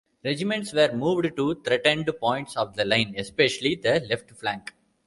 [0.25, 4.73] Regiments were moved to threatened points of the line, especially the left flank.